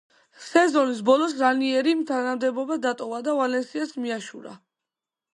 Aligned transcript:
სეზონის 0.43 1.01
ბოლოს 1.09 1.33
რანიერიმ 1.41 1.99
თანამდებობა 2.11 2.77
დატოვა 2.85 3.19
და 3.27 3.35
„ვალენსიას“ 3.41 3.93
მიაშურა. 4.07 4.55